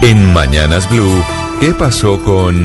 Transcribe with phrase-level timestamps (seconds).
[0.00, 1.24] En Mañanas Blue,
[1.58, 2.64] ¿qué pasó con...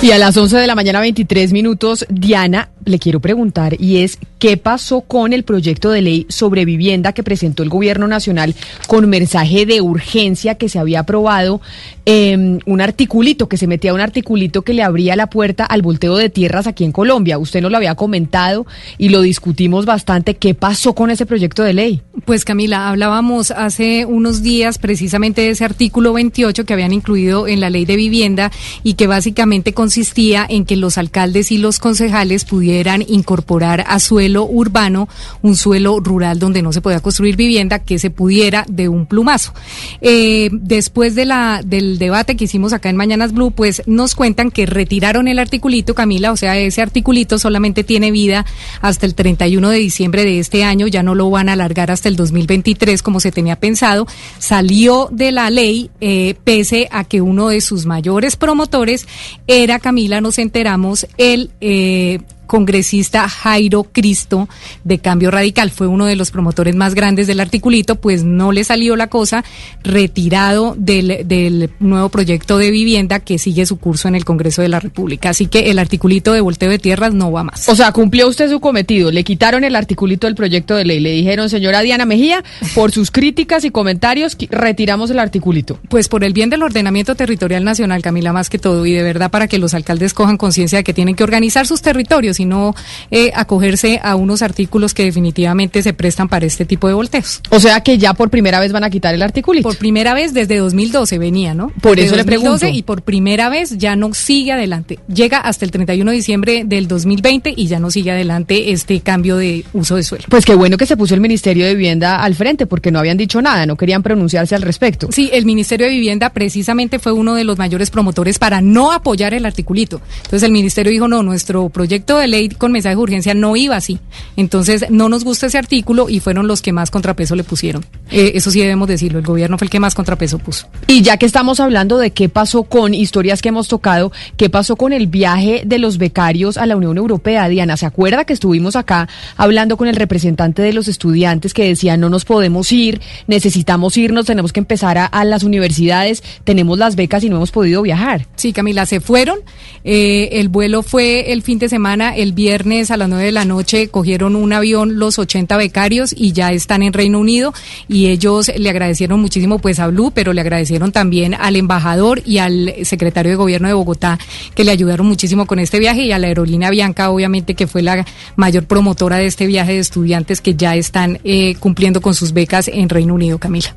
[0.00, 4.18] Y a las 11 de la mañana 23 minutos, Diana, le quiero preguntar y es,
[4.38, 8.54] ¿qué pasó con el proyecto de ley sobre vivienda que presentó el gobierno nacional
[8.86, 11.60] con mensaje de urgencia que se había aprobado?
[12.08, 16.16] Em, un articulito, que se metía un articulito que le abría la puerta al volteo
[16.16, 17.38] de tierras aquí en Colombia.
[17.38, 18.66] Usted nos lo había comentado
[18.96, 20.34] y lo discutimos bastante.
[20.34, 22.02] ¿Qué pasó con ese proyecto de ley?
[22.24, 27.58] Pues Camila, hablábamos hace unos días precisamente de ese artículo 28 que habían incluido en
[27.58, 28.52] la ley de vivienda
[28.84, 32.75] y que básicamente consistía en que los alcaldes y los concejales pudieran
[33.08, 35.08] incorporar a suelo urbano
[35.42, 39.52] un suelo rural donde no se podía construir vivienda que se pudiera de un plumazo.
[40.00, 44.50] Eh, después de la del debate que hicimos acá en Mañanas Blue, pues nos cuentan
[44.50, 48.44] que retiraron el articulito, Camila, o sea, ese articulito solamente tiene vida
[48.80, 52.08] hasta el 31 de diciembre de este año, ya no lo van a alargar hasta
[52.08, 54.06] el 2023 como se tenía pensado,
[54.38, 59.06] salió de la ley eh, pese a que uno de sus mayores promotores
[59.46, 61.50] era, Camila, nos enteramos, el...
[61.60, 64.48] Eh, congresista Jairo Cristo
[64.84, 65.70] de Cambio Radical.
[65.70, 69.44] Fue uno de los promotores más grandes del articulito, pues no le salió la cosa,
[69.82, 74.68] retirado del, del nuevo proyecto de vivienda que sigue su curso en el Congreso de
[74.68, 75.30] la República.
[75.30, 77.68] Así que el articulito de volteo de tierras no va más.
[77.68, 81.10] O sea, cumplió usted su cometido, le quitaron el articulito del proyecto de ley, le
[81.10, 85.78] dijeron, señora Diana Mejía, por sus críticas y comentarios, retiramos el articulito.
[85.88, 89.30] Pues por el bien del ordenamiento territorial nacional, Camila, más que todo, y de verdad
[89.30, 92.74] para que los alcaldes cojan conciencia de que tienen que organizar sus territorios sino
[93.10, 97.40] eh, acogerse a unos artículos que definitivamente se prestan para este tipo de volteos.
[97.50, 99.62] O sea que ya por primera vez van a quitar el artículo.
[99.62, 101.72] Por primera vez desde 2012 venía, ¿no?
[101.80, 102.66] Por eso le pregunto.
[102.68, 104.98] Y por primera vez ya no sigue adelante.
[105.12, 109.36] Llega hasta el 31 de diciembre del 2020 y ya no sigue adelante este cambio
[109.36, 110.24] de uso de suelo.
[110.28, 113.16] Pues qué bueno que se puso el Ministerio de Vivienda al frente porque no habían
[113.16, 115.08] dicho nada, no querían pronunciarse al respecto.
[115.10, 119.34] Sí, el Ministerio de Vivienda precisamente fue uno de los mayores promotores para no apoyar
[119.34, 120.00] el articulito.
[120.18, 123.76] Entonces el Ministerio dijo, no, nuestro proyecto de ley con mensaje de urgencia no iba
[123.76, 123.98] así.
[124.36, 127.84] Entonces, no nos gusta ese artículo y fueron los que más contrapeso le pusieron.
[128.10, 130.68] Eh, eso sí debemos decirlo, el gobierno fue el que más contrapeso puso.
[130.86, 134.76] Y ya que estamos hablando de qué pasó con historias que hemos tocado, qué pasó
[134.76, 138.76] con el viaje de los becarios a la Unión Europea, Diana, ¿se acuerda que estuvimos
[138.76, 143.96] acá hablando con el representante de los estudiantes que decía no nos podemos ir, necesitamos
[143.96, 148.26] irnos, tenemos que empezar a, las universidades, tenemos las becas y no hemos podido viajar?
[148.36, 149.40] Sí, Camila, se fueron.
[149.84, 153.44] Eh, el vuelo fue el fin de semana, el viernes a las 9 de la
[153.44, 157.52] noche cogieron un avión los 80 becarios y ya están en Reino Unido
[157.88, 162.38] y ellos le agradecieron muchísimo pues a Blue, pero le agradecieron también al embajador y
[162.38, 164.18] al secretario de gobierno de Bogotá
[164.54, 167.82] que le ayudaron muchísimo con este viaje y a la aerolínea Bianca obviamente que fue
[167.82, 168.04] la
[168.36, 172.68] mayor promotora de este viaje de estudiantes que ya están eh, cumpliendo con sus becas
[172.68, 173.74] en Reino Unido, Camila.